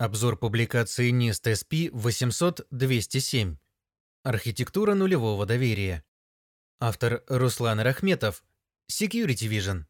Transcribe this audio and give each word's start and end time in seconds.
Обзор 0.00 0.36
публикации 0.36 1.10
NIST 1.10 1.58
SP 1.58 1.90
800-207. 1.90 3.56
Архитектура 4.22 4.94
нулевого 4.94 5.44
доверия. 5.44 6.04
Автор 6.78 7.24
Руслан 7.26 7.80
Рахметов. 7.80 8.44
Security 8.88 9.48
Vision. 9.48 9.86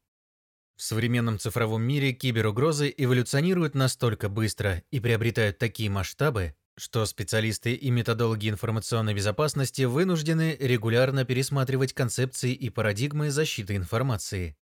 В 0.76 0.82
современном 0.82 1.38
цифровом 1.38 1.82
мире 1.82 2.14
киберугрозы 2.14 2.90
эволюционируют 2.96 3.74
настолько 3.74 4.30
быстро 4.30 4.82
и 4.90 4.98
приобретают 4.98 5.58
такие 5.58 5.90
масштабы, 5.90 6.54
что 6.78 7.04
специалисты 7.04 7.74
и 7.74 7.90
методологи 7.90 8.48
информационной 8.48 9.12
безопасности 9.12 9.82
вынуждены 9.82 10.56
регулярно 10.58 11.26
пересматривать 11.26 11.92
концепции 11.92 12.54
и 12.54 12.70
парадигмы 12.70 13.30
защиты 13.30 13.76
информации. 13.76 14.56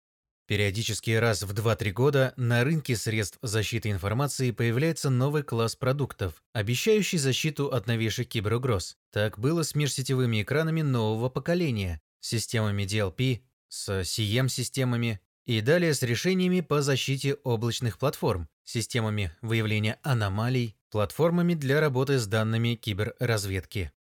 Периодически 0.47 1.13
раз 1.13 1.43
в 1.43 1.53
2-3 1.53 1.91
года 1.93 2.35
на 2.37 2.65
рынке 2.65 2.97
средств 2.97 3.39
защиты 3.41 3.91
информации 3.91 4.51
появляется 4.51 5.09
новый 5.09 5.43
класс 5.43 5.75
продуктов, 5.75 6.43
обещающий 6.53 7.17
защиту 7.17 7.69
от 7.69 7.87
новейших 7.87 8.29
киберугроз. 8.29 8.99
Так 9.11 9.39
было 9.39 9.63
с 9.63 9.75
межсетевыми 9.75 10.43
экранами 10.43 10.83
нового 10.83 11.31
поколения, 11.31 12.03
системами 12.21 12.83
DLP, 12.83 13.41
с 13.69 14.03
CM-системами 14.03 15.21
и 15.47 15.63
далее 15.63 15.95
с 15.95 16.03
решениями 16.03 16.61
по 16.61 16.83
защите 16.83 17.35
облачных 17.45 17.99
платформ, 17.99 18.47
системами 18.65 19.33
выявления 19.41 19.99
аномалий, 20.03 20.77
платформами 20.91 21.55
для 21.55 21.81
работы 21.81 22.19
с 22.19 22.27
данными 22.27 22.75
киберразведки. 22.75 23.93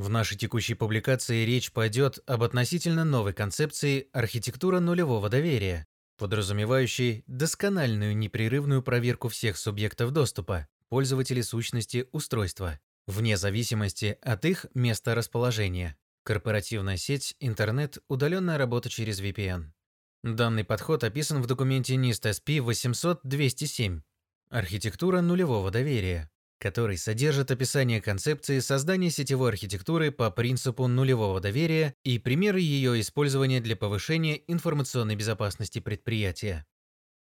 В 0.00 0.08
нашей 0.08 0.38
текущей 0.38 0.72
публикации 0.72 1.44
речь 1.44 1.72
пойдет 1.72 2.20
об 2.26 2.42
относительно 2.42 3.04
новой 3.04 3.34
концепции 3.34 4.08
архитектура 4.14 4.80
нулевого 4.80 5.28
доверия, 5.28 5.86
подразумевающей 6.16 7.22
доскональную 7.26 8.16
непрерывную 8.16 8.82
проверку 8.82 9.28
всех 9.28 9.58
субъектов 9.58 10.12
доступа, 10.12 10.68
пользователей 10.88 11.42
сущности 11.42 12.08
устройства, 12.12 12.80
вне 13.06 13.36
зависимости 13.36 14.16
от 14.22 14.46
их 14.46 14.64
места 14.72 15.14
расположения. 15.14 15.98
Корпоративная 16.22 16.96
сеть, 16.96 17.36
интернет, 17.38 17.98
удаленная 18.08 18.56
работа 18.56 18.88
через 18.88 19.20
VPN. 19.20 19.66
Данный 20.22 20.64
подход 20.64 21.04
описан 21.04 21.42
в 21.42 21.46
документе 21.46 21.96
NIST 21.96 22.24
SP 22.40 22.64
800-207 22.64 24.00
«Архитектура 24.48 25.20
нулевого 25.20 25.70
доверия», 25.70 26.30
который 26.60 26.98
содержит 26.98 27.50
описание 27.50 28.02
концепции 28.02 28.58
создания 28.60 29.10
сетевой 29.10 29.48
архитектуры 29.48 30.12
по 30.12 30.30
принципу 30.30 30.86
нулевого 30.86 31.40
доверия 31.40 31.94
и 32.04 32.18
примеры 32.18 32.60
ее 32.60 33.00
использования 33.00 33.60
для 33.60 33.76
повышения 33.76 34.42
информационной 34.46 35.16
безопасности 35.16 35.78
предприятия. 35.78 36.66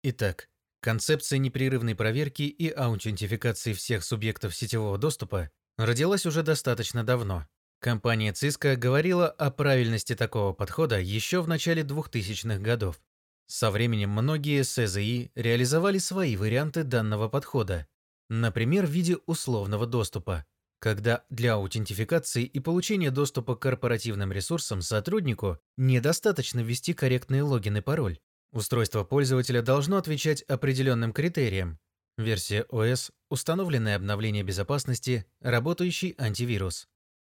Итак, 0.04 0.48
концепция 0.82 1.38
непрерывной 1.38 1.96
проверки 1.96 2.44
и 2.44 2.70
аутентификации 2.70 3.74
всех 3.74 4.06
субъектов 4.06 4.56
сетевого 4.56 4.98
доступа 4.98 5.52
родилась 5.78 6.26
уже 6.26 6.42
достаточно 6.42 7.04
давно. 7.04 7.46
Компания 7.82 8.32
Cisco 8.32 8.76
говорила 8.78 9.28
о 9.28 9.52
правильности 9.52 10.16
такого 10.16 10.54
подхода 10.54 11.00
еще 11.00 11.42
в 11.42 11.48
начале 11.50 11.84
2000-х 11.84 12.60
годов. 12.60 13.02
Со 13.48 13.70
временем 13.70 14.12
многие 14.12 14.64
СЗИ 14.64 15.32
реализовали 15.36 15.98
свои 15.98 16.36
варианты 16.38 16.84
данного 16.84 17.28
подхода, 17.28 17.86
Например, 18.30 18.86
в 18.86 18.90
виде 18.90 19.18
условного 19.28 19.86
доступа, 19.86 20.46
когда 20.80 21.24
для 21.30 21.54
аутентификации 21.54 22.44
и 22.44 22.60
получения 22.60 23.12
доступа 23.12 23.56
к 23.56 23.62
корпоративным 23.62 24.32
ресурсам 24.32 24.82
сотруднику 24.82 25.60
недостаточно 25.78 26.60
ввести 26.60 26.94
корректный 26.94 27.42
логин 27.42 27.78
и 27.78 27.82
пароль. 27.82 28.20
Устройство 28.52 29.04
пользователя 29.04 29.62
должно 29.62 29.98
отвечать 29.98 30.42
определенным 30.44 31.14
критериям. 31.14 31.80
Версия 32.18 32.64
ОС, 32.70 33.12
установленное 33.30 33.98
обновление 33.98 34.44
безопасности, 34.44 35.26
работающий 35.42 36.16
антивирус. 36.18 36.88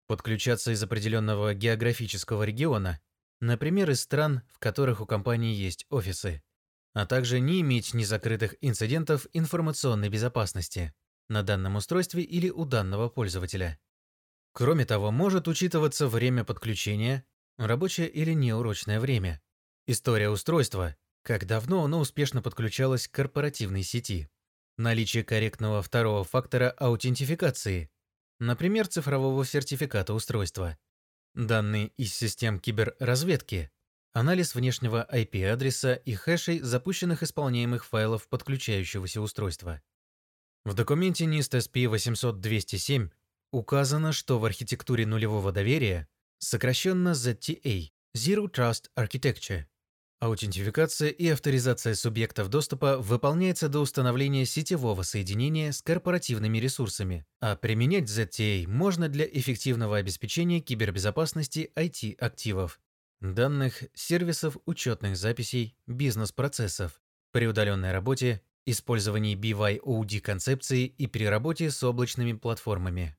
Подключаться 0.07 0.71
из 0.71 0.83
определенного 0.83 1.55
географического 1.55 2.45
региона, 2.45 3.01
например, 3.41 3.91
из 3.91 4.01
стран, 4.01 4.43
в 4.53 4.59
которых 4.59 5.01
у 5.01 5.07
компании 5.07 5.55
есть 5.55 5.85
офисы 5.91 6.43
а 6.95 7.07
также 7.07 7.41
не 7.41 7.61
иметь 7.61 7.95
незакрытых 7.95 8.57
инцидентов 8.61 9.27
информационной 9.33 10.09
безопасности 10.09 10.95
на 11.29 11.43
данном 11.43 11.77
устройстве 11.77 12.23
или 12.23 12.51
у 12.51 12.65
данного 12.65 13.09
пользователя. 13.09 13.79
Кроме 14.53 14.85
того, 14.85 15.11
может 15.11 15.47
учитываться 15.47 16.09
время 16.09 16.45
подключения, 16.45 17.25
рабочее 17.59 18.09
или 18.09 18.33
неурочное 18.33 18.99
время, 18.99 19.41
история 19.87 20.31
устройства, 20.31 20.97
как 21.23 21.47
давно 21.47 21.85
оно 21.85 22.01
успешно 22.01 22.43
подключалось 22.43 23.07
к 23.07 23.13
корпоративной 23.13 23.83
сети, 23.83 24.31
наличие 24.77 25.25
корректного 25.25 25.83
второго 25.83 26.25
фактора 26.25 26.71
аутентификации, 26.71 27.91
например, 28.39 28.87
цифрового 28.87 29.45
сертификата 29.45 30.15
устройства, 30.15 30.79
данные 31.35 31.89
из 31.97 32.15
систем 32.15 32.59
киберразведки, 32.59 33.71
Анализ 34.15 34.55
внешнего 34.55 35.07
IP-адреса 35.13 35.95
и 35.95 36.15
хэшей 36.15 36.61
запущенных 36.61 37.23
исполняемых 37.23 37.85
файлов 37.85 38.27
подключающегося 38.29 39.21
устройства. 39.21 39.83
В 40.65 40.75
документе 40.75 41.27
NIST 41.27 41.61
SP 41.61 41.85
800-207 41.87 43.11
указано, 43.53 44.13
что 44.13 44.39
в 44.39 44.45
архитектуре 44.45 45.07
нулевого 45.07 45.53
доверия, 45.53 46.09
сокращенно 46.39 47.11
ZTA, 47.11 47.91
Zero 48.17 48.51
Trust 48.51 48.87
Architecture, 48.99 49.67
аутентификация 50.21 51.11
и 51.11 51.29
авторизация 51.29 51.95
субъектов 51.95 52.49
доступа 52.49 52.99
выполняется 52.99 53.69
до 53.69 53.81
установления 53.81 54.47
сетевого 54.47 55.03
соединения 55.03 55.71
с 55.71 55.83
корпоративными 55.83 56.59
ресурсами, 56.59 57.25
а 57.41 57.57
применять 57.57 58.09
ZTA 58.11 58.67
можно 58.67 59.09
для 59.09 59.27
эффективного 59.27 59.99
обеспечения 59.99 60.61
кибербезопасности 60.61 61.71
IT-активов 61.77 62.81
данных, 63.21 63.85
сервисов 63.95 64.57
учетных 64.67 65.17
записей, 65.17 65.77
бизнес-процессов, 65.87 67.01
при 67.33 67.47
удаленной 67.47 67.93
работе, 67.93 68.43
использовании 68.65 69.37
BYOD 69.37 70.21
концепции 70.21 70.87
и 70.87 71.07
при 71.07 71.25
работе 71.25 71.71
с 71.71 71.83
облачными 71.83 72.33
платформами. 72.33 73.17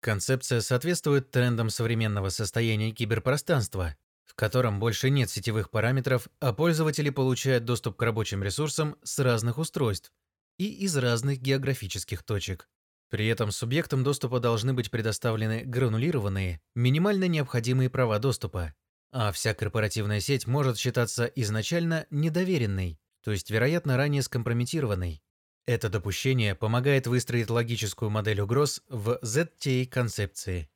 Концепция 0.00 0.60
соответствует 0.60 1.30
трендам 1.30 1.70
современного 1.70 2.28
состояния 2.28 2.90
киберпространства, 2.90 3.96
в 4.24 4.34
котором 4.34 4.80
больше 4.80 5.10
нет 5.10 5.30
сетевых 5.30 5.70
параметров, 5.70 6.28
а 6.40 6.52
пользователи 6.52 7.10
получают 7.10 7.64
доступ 7.64 7.96
к 7.96 8.02
рабочим 8.02 8.42
ресурсам 8.42 8.96
с 9.02 9.18
разных 9.20 9.58
устройств 9.58 10.12
и 10.58 10.66
из 10.84 10.96
разных 10.96 11.40
географических 11.40 12.22
точек. 12.22 12.68
При 13.10 13.26
этом 13.26 13.52
субъектам 13.52 14.02
доступа 14.02 14.40
должны 14.40 14.72
быть 14.72 14.90
предоставлены 14.90 15.64
гранулированные, 15.64 16.60
минимально 16.74 17.28
необходимые 17.28 17.90
права 17.90 18.18
доступа, 18.18 18.74
а 19.12 19.30
вся 19.30 19.54
корпоративная 19.54 20.20
сеть 20.20 20.46
может 20.46 20.78
считаться 20.78 21.26
изначально 21.26 22.06
недоверенной, 22.10 22.98
то 23.22 23.30
есть, 23.30 23.50
вероятно, 23.50 23.96
ранее 23.96 24.22
скомпрометированной. 24.22 25.22
Это 25.66 25.88
допущение 25.88 26.54
помогает 26.54 27.06
выстроить 27.06 27.50
логическую 27.50 28.10
модель 28.10 28.40
угроз 28.40 28.82
в 28.88 29.20
ZTA-концепции. 29.22 30.68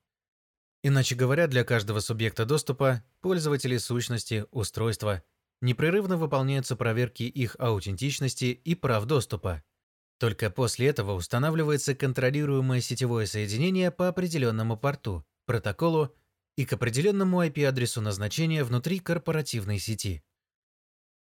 Иначе 0.84 1.16
говоря, 1.16 1.48
для 1.48 1.64
каждого 1.64 1.98
субъекта 1.98 2.44
доступа, 2.44 3.02
пользователей 3.20 3.80
сущности, 3.80 4.44
устройства, 4.52 5.24
непрерывно 5.60 6.16
выполняются 6.16 6.76
проверки 6.76 7.24
их 7.24 7.56
аутентичности 7.58 8.44
и 8.44 8.74
прав 8.76 9.06
доступа. 9.06 9.64
Только 10.18 10.50
после 10.50 10.88
этого 10.88 11.12
устанавливается 11.12 11.94
контролируемое 11.94 12.80
сетевое 12.80 13.26
соединение 13.26 13.90
по 13.90 14.08
определенному 14.08 14.76
порту, 14.76 15.26
протоколу 15.46 16.14
и 16.56 16.64
к 16.64 16.72
определенному 16.72 17.44
IP-адресу 17.44 18.00
назначения 18.00 18.64
внутри 18.64 18.98
корпоративной 18.98 19.78
сети. 19.78 20.22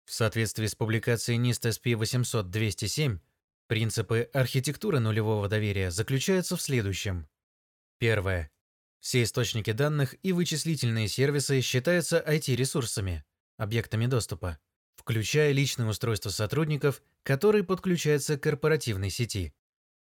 В 0.05 0.13
соответствии 0.13 0.67
с 0.67 0.75
публикацией 0.75 1.39
NIST 1.39 1.69
SP 1.73 1.93
800-207, 1.93 3.19
принципы 3.67 4.29
архитектуры 4.33 4.99
нулевого 4.99 5.49
доверия 5.49 5.91
заключаются 5.91 6.55
в 6.55 6.61
следующем. 6.61 7.27
Первое. 7.97 8.51
Все 8.99 9.23
источники 9.23 9.71
данных 9.71 10.15
и 10.23 10.31
вычислительные 10.31 11.07
сервисы 11.07 11.61
считаются 11.61 12.23
IT-ресурсами, 12.25 13.25
объектами 13.57 14.05
доступа, 14.05 14.59
включая 14.95 15.51
личное 15.51 15.87
устройство 15.87 16.29
сотрудников, 16.29 17.01
которые 17.23 17.63
подключаются 17.63 18.37
к 18.37 18.43
корпоративной 18.43 19.09
сети. 19.09 19.53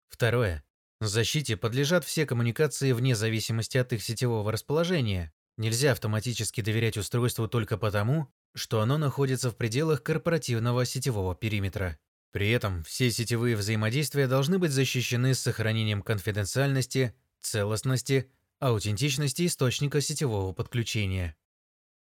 Второе. 0.08 0.64
Защите 1.04 1.56
подлежат 1.56 2.04
все 2.04 2.26
коммуникации 2.26 2.92
вне 2.92 3.16
зависимости 3.16 3.76
от 3.76 3.92
их 3.92 4.04
сетевого 4.04 4.52
расположения. 4.52 5.32
Нельзя 5.56 5.90
автоматически 5.90 6.60
доверять 6.60 6.96
устройству 6.96 7.48
только 7.48 7.76
потому, 7.76 8.32
что 8.54 8.80
оно 8.80 8.98
находится 8.98 9.50
в 9.50 9.56
пределах 9.56 10.04
корпоративного 10.04 10.84
сетевого 10.84 11.34
периметра. 11.34 11.98
При 12.30 12.50
этом 12.50 12.84
все 12.84 13.10
сетевые 13.10 13.56
взаимодействия 13.56 14.28
должны 14.28 14.60
быть 14.60 14.70
защищены 14.70 15.34
с 15.34 15.40
сохранением 15.40 16.02
конфиденциальности, 16.02 17.16
целостности, 17.40 18.30
аутентичности 18.60 19.46
источника 19.46 20.00
сетевого 20.00 20.52
подключения. 20.52 21.36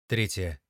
Третье. 0.07 0.61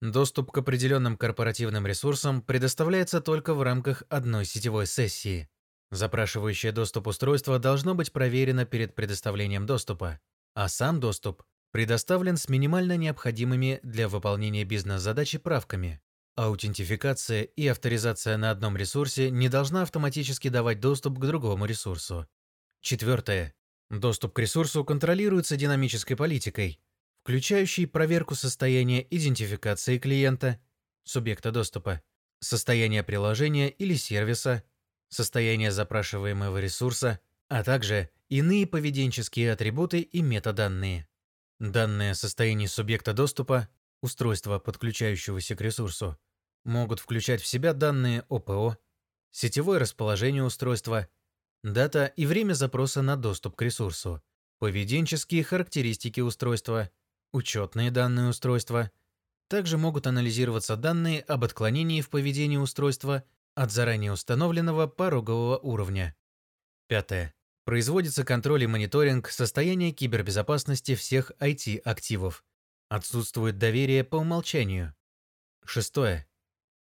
Доступ 0.00 0.50
к 0.50 0.56
определенным 0.56 1.18
корпоративным 1.18 1.86
ресурсам 1.86 2.40
предоставляется 2.40 3.20
только 3.20 3.52
в 3.52 3.60
рамках 3.60 4.02
одной 4.08 4.46
сетевой 4.46 4.86
сессии. 4.86 5.50
Запрашивающее 5.90 6.72
доступ 6.72 7.06
устройство 7.06 7.58
должно 7.58 7.94
быть 7.94 8.12
проверено 8.12 8.64
перед 8.64 8.94
предоставлением 8.94 9.66
доступа, 9.66 10.20
а 10.54 10.68
сам 10.68 11.00
доступ 11.00 11.42
предоставлен 11.70 12.36
с 12.36 12.48
минимально 12.48 12.96
необходимыми 12.96 13.80
для 13.82 14.08
выполнения 14.08 14.64
бизнес-задачи 14.64 15.38
правками. 15.38 16.00
Аутентификация 16.34 17.42
и 17.42 17.66
авторизация 17.66 18.36
на 18.36 18.50
одном 18.50 18.76
ресурсе 18.76 19.30
не 19.30 19.48
должна 19.48 19.82
автоматически 19.82 20.48
давать 20.48 20.80
доступ 20.80 21.18
к 21.18 21.24
другому 21.24 21.64
ресурсу. 21.66 22.26
Четвертое. 22.80 23.54
Доступ 23.88 24.34
к 24.34 24.38
ресурсу 24.38 24.84
контролируется 24.84 25.56
динамической 25.56 26.16
политикой, 26.16 26.80
включающей 27.22 27.86
проверку 27.86 28.34
состояния 28.34 29.06
идентификации 29.08 29.98
клиента, 29.98 30.60
субъекта 31.04 31.52
доступа, 31.52 32.02
состояния 32.40 33.02
приложения 33.02 33.70
или 33.70 33.94
сервиса, 33.94 34.62
состояние 35.08 35.70
запрашиваемого 35.70 36.58
ресурса, 36.58 37.20
а 37.48 37.62
также 37.62 38.10
иные 38.28 38.66
поведенческие 38.66 39.52
атрибуты 39.52 40.00
и 40.00 40.22
метаданные. 40.22 41.08
Данные 41.58 42.12
о 42.12 42.14
состоянии 42.14 42.66
субъекта 42.66 43.12
доступа, 43.12 43.68
устройства, 44.02 44.58
подключающегося 44.58 45.56
к 45.56 45.60
ресурсу, 45.60 46.18
могут 46.64 47.00
включать 47.00 47.40
в 47.40 47.46
себя 47.46 47.72
данные 47.72 48.24
ОПО, 48.28 48.76
сетевое 49.30 49.78
расположение 49.78 50.44
устройства, 50.44 51.08
дата 51.62 52.06
и 52.06 52.26
время 52.26 52.54
запроса 52.54 53.02
на 53.02 53.16
доступ 53.16 53.56
к 53.56 53.62
ресурсу, 53.62 54.22
поведенческие 54.58 55.44
характеристики 55.44 56.20
устройства, 56.20 56.90
учетные 57.32 57.90
данные 57.90 58.28
устройства. 58.28 58.90
Также 59.48 59.78
могут 59.78 60.08
анализироваться 60.08 60.76
данные 60.76 61.20
об 61.22 61.44
отклонении 61.44 62.00
в 62.00 62.10
поведении 62.10 62.56
устройства– 62.56 63.22
от 63.56 63.72
заранее 63.72 64.12
установленного 64.12 64.86
порогового 64.86 65.58
уровня. 65.58 66.14
Пятое. 66.86 67.34
Производится 67.64 68.24
контроль 68.24 68.62
и 68.62 68.66
мониторинг 68.68 69.28
состояния 69.28 69.90
кибербезопасности 69.90 70.94
всех 70.94 71.32
IT-активов. 71.40 72.44
Отсутствует 72.88 73.58
доверие 73.58 74.04
по 74.04 74.16
умолчанию. 74.16 74.94
Шестое. 75.64 76.28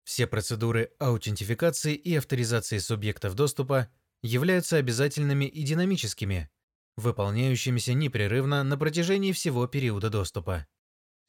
Все 0.03 0.25
процедуры 0.25 0.91
аутентификации 0.99 1.93
и 1.93 2.15
авторизации 2.15 2.79
субъектов 2.79 3.35
доступа 3.35 3.89
являются 4.23 4.77
обязательными 4.77 5.45
и 5.45 5.63
динамическими, 5.63 6.49
выполняющимися 6.95 7.93
непрерывно 7.93 8.63
на 8.63 8.77
протяжении 8.77 9.33
всего 9.33 9.67
периода 9.67 10.09
доступа. 10.09 10.65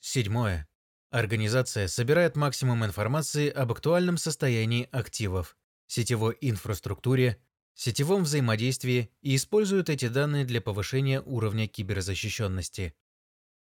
Седьмое. 0.01 0.69
Организация 1.15 1.87
собирает 1.87 2.35
максимум 2.35 2.85
информации 2.85 3.49
об 3.49 3.71
актуальном 3.71 4.17
состоянии 4.17 4.89
активов, 4.91 5.57
сетевой 5.87 6.37
инфраструктуре, 6.41 7.41
сетевом 7.73 8.25
взаимодействии 8.25 9.13
и 9.23 9.37
использует 9.37 9.91
эти 9.91 10.09
данные 10.09 10.45
для 10.45 10.61
повышения 10.61 11.21
уровня 11.21 11.69
киберзащищенности. 11.69 12.97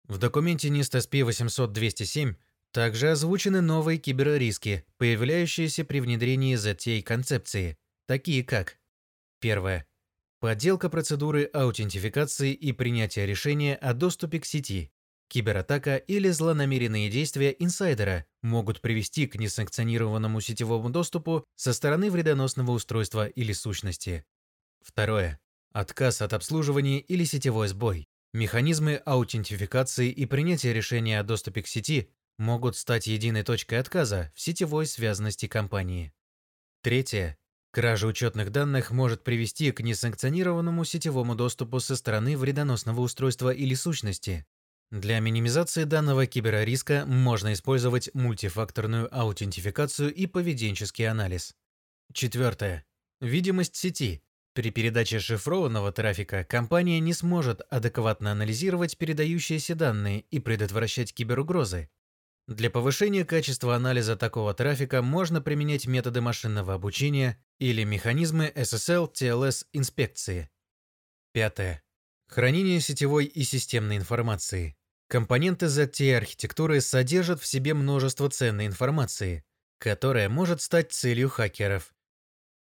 В 0.04 0.18
документе 0.18 0.68
NIST 0.68 1.00
SP 1.00 1.24
800-207 1.26 2.36
также 2.72 3.10
озвучены 3.12 3.62
новые 3.62 3.96
киберриски, 3.96 4.84
появляющиеся 4.98 5.86
при 5.86 6.00
внедрении 6.00 6.56
ZTA-концепции, 6.56 7.78
такие 8.04 8.44
как 8.44 8.76
Первое. 9.38 9.86
Подделка 10.40 10.90
процедуры 10.90 11.44
аутентификации 11.54 12.52
и 12.52 12.72
принятия 12.72 13.24
решения 13.24 13.76
о 13.76 13.94
доступе 13.94 14.40
к 14.40 14.44
сети. 14.44 14.92
Кибератака 15.30 15.96
или 15.96 16.28
злонамеренные 16.28 17.08
действия 17.08 17.54
инсайдера 17.56 18.26
могут 18.42 18.80
привести 18.80 19.28
к 19.28 19.36
несанкционированному 19.36 20.40
сетевому 20.40 20.90
доступу 20.90 21.44
со 21.54 21.72
стороны 21.72 22.10
вредоносного 22.10 22.72
устройства 22.72 23.28
или 23.28 23.52
сущности. 23.52 24.24
Второе. 24.82 25.38
Отказ 25.72 26.20
от 26.20 26.32
обслуживания 26.32 26.98
или 26.98 27.22
сетевой 27.22 27.68
сбой. 27.68 28.08
Механизмы 28.32 28.96
аутентификации 29.06 30.10
и 30.10 30.26
принятия 30.26 30.72
решения 30.72 31.20
о 31.20 31.24
доступе 31.24 31.62
к 31.62 31.68
сети 31.68 32.10
могут 32.36 32.76
стать 32.76 33.06
единой 33.06 33.44
точкой 33.44 33.78
отказа 33.78 34.32
в 34.34 34.40
сетевой 34.40 34.84
связанности 34.84 35.46
компании. 35.46 36.12
Третье. 36.82 37.38
Кража 37.70 38.08
учетных 38.08 38.50
данных 38.50 38.90
может 38.90 39.22
привести 39.22 39.70
к 39.70 39.80
несанкционированному 39.80 40.84
сетевому 40.84 41.36
доступу 41.36 41.78
со 41.78 41.94
стороны 41.94 42.36
вредоносного 42.36 43.00
устройства 43.00 43.50
или 43.50 43.74
сущности, 43.74 44.44
для 44.90 45.20
минимизации 45.20 45.84
данного 45.84 46.26
киберриска 46.26 47.04
можно 47.06 47.52
использовать 47.52 48.12
мультифакторную 48.12 49.08
аутентификацию 49.16 50.12
и 50.12 50.26
поведенческий 50.26 51.08
анализ. 51.08 51.54
Четвертое. 52.12 52.84
Видимость 53.20 53.76
сети. 53.76 54.20
При 54.52 54.72
передаче 54.72 55.20
шифрованного 55.20 55.92
трафика 55.92 56.42
компания 56.42 56.98
не 56.98 57.12
сможет 57.12 57.60
адекватно 57.70 58.32
анализировать 58.32 58.98
передающиеся 58.98 59.76
данные 59.76 60.22
и 60.22 60.40
предотвращать 60.40 61.14
киберугрозы. 61.14 61.88
Для 62.48 62.68
повышения 62.68 63.24
качества 63.24 63.76
анализа 63.76 64.16
такого 64.16 64.54
трафика 64.54 65.02
можно 65.02 65.40
применять 65.40 65.86
методы 65.86 66.20
машинного 66.20 66.74
обучения 66.74 67.40
или 67.60 67.84
механизмы 67.84 68.52
SSL-TLS 68.56 69.66
инспекции. 69.72 70.50
Пятое. 71.32 71.84
Хранение 72.26 72.80
сетевой 72.80 73.26
и 73.26 73.44
системной 73.44 73.96
информации. 73.96 74.76
Компоненты 75.10 75.66
ZTE-архитектуры 75.66 76.80
содержат 76.80 77.40
в 77.40 77.46
себе 77.46 77.74
множество 77.74 78.30
ценной 78.30 78.66
информации, 78.66 79.42
которая 79.78 80.28
может 80.28 80.62
стать 80.62 80.92
целью 80.92 81.28
хакеров. 81.28 81.92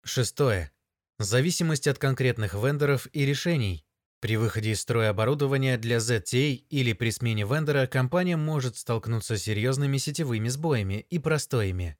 Шестое. 0.03 0.71
Зависимость 1.17 1.87
от 1.87 1.97
конкретных 1.97 2.53
вендоров 2.53 3.07
и 3.13 3.25
решений. 3.25 3.83
При 4.19 4.37
выходе 4.37 4.73
из 4.73 4.81
строя 4.81 5.09
оборудования 5.09 5.79
для 5.79 5.97
ZTA 5.97 6.51
или 6.69 6.93
при 6.93 7.09
смене 7.09 7.45
вендора 7.45 7.87
компания 7.87 8.37
может 8.37 8.77
столкнуться 8.77 9.37
с 9.37 9.41
серьезными 9.41 9.97
сетевыми 9.97 10.47
сбоями 10.47 11.07
и 11.09 11.17
простоями. 11.17 11.97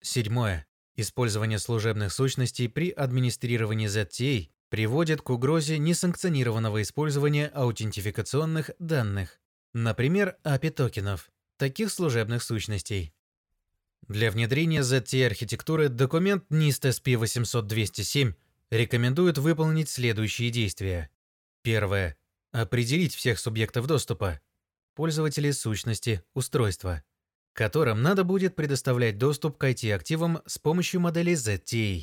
Седьмое. 0.00 0.66
Использование 0.96 1.58
служебных 1.58 2.10
сущностей 2.10 2.70
при 2.70 2.88
администрировании 2.88 3.88
ZTA 3.88 4.48
приводит 4.70 5.20
к 5.20 5.28
угрозе 5.28 5.76
несанкционированного 5.76 6.80
использования 6.80 7.48
аутентификационных 7.48 8.70
данных. 8.78 9.40
Например, 9.74 10.36
API 10.44 10.70
токенов, 10.70 11.32
таких 11.56 11.90
служебных 11.90 12.44
сущностей. 12.44 13.12
Для 14.06 14.30
внедрения 14.30 14.82
ZT-архитектуры 14.82 15.88
документ 15.88 16.44
NIST 16.48 16.90
SP800-207 16.90 18.34
рекомендует 18.70 19.36
выполнить 19.36 19.88
следующие 19.88 20.50
действия. 20.50 21.10
Первое. 21.62 22.16
Определить 22.52 23.16
всех 23.16 23.40
субъектов 23.40 23.88
доступа, 23.88 24.40
пользователей 24.94 25.52
сущности, 25.52 26.22
устройства, 26.34 27.02
которым 27.52 28.00
надо 28.00 28.22
будет 28.22 28.54
предоставлять 28.54 29.18
доступ 29.18 29.58
к 29.58 29.64
IT-активам 29.64 30.40
с 30.46 30.56
помощью 30.60 31.00
модели 31.00 31.32
ZTA. 31.32 32.02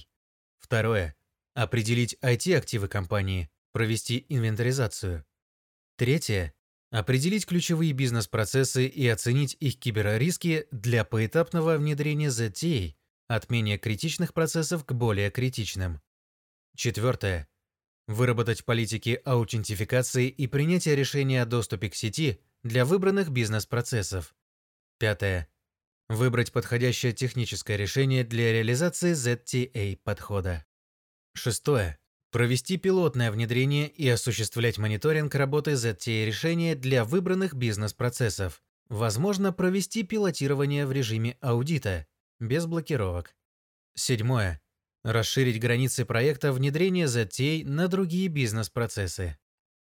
Второе. 0.60 1.16
Определить 1.54 2.18
IT-активы 2.22 2.90
компании, 2.90 3.50
провести 3.72 4.26
инвентаризацию. 4.28 5.26
Третье. 5.96 6.54
Определить 6.92 7.46
ключевые 7.46 7.94
бизнес-процессы 7.94 8.86
и 8.86 9.08
оценить 9.08 9.56
их 9.62 9.80
киберриски 9.80 10.68
для 10.72 11.06
поэтапного 11.06 11.78
внедрения 11.78 12.28
ZTA 12.28 12.96
от 13.30 13.50
менее 13.50 13.78
критичных 13.78 14.34
процессов 14.34 14.86
к 14.86 14.92
более 14.92 15.32
критичным. 15.32 16.02
Четвертое. 16.76 17.48
Выработать 18.08 18.66
политики 18.66 19.22
аутентификации 19.24 20.28
и 20.28 20.48
принятия 20.48 20.94
решения 20.94 21.42
о 21.42 21.46
доступе 21.46 21.90
к 21.90 21.96
сети 21.96 22.42
для 22.62 22.84
выбранных 22.84 23.30
бизнес-процессов. 23.30 24.36
Пятое. 25.00 25.48
Выбрать 26.10 26.52
подходящее 26.52 27.14
техническое 27.14 27.78
решение 27.78 28.26
для 28.26 28.52
реализации 28.52 29.14
ZTA 29.14 29.96
подхода. 30.04 30.66
Шестое. 31.34 32.01
Провести 32.32 32.78
пилотное 32.78 33.30
внедрение 33.30 33.90
и 33.90 34.08
осуществлять 34.08 34.78
мониторинг 34.78 35.36
работы 35.36 35.72
ZTA-решения 35.72 36.76
для 36.76 37.04
выбранных 37.04 37.54
бизнес-процессов. 37.54 38.64
Возможно, 38.88 39.52
провести 39.52 40.04
пилотирование 40.04 40.86
в 40.86 40.94
режиме 40.94 41.38
аудита, 41.42 42.08
без 42.40 42.66
блокировок. 42.68 43.36
Седьмое. 43.96 44.62
Расширить 45.04 45.60
границы 45.60 46.06
проекта 46.06 46.54
внедрения 46.54 47.06
ZTA 47.06 47.66
на 47.66 47.90
другие 47.90 48.30
бизнес-процессы. 48.30 49.38